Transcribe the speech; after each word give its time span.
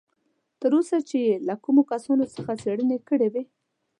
تر 0.59 0.71
اوسه 0.77 0.97
چې 1.09 1.17
یې 1.25 1.35
له 1.47 1.55
کومو 1.63 1.81
کسانو 1.91 2.25
څخه 2.35 2.51
څېړنې 2.61 2.97
کړې 3.07 3.27
وې. 3.33 3.43